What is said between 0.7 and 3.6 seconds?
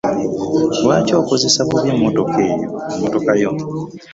Lwaki okozesa bubi emmotoka yo?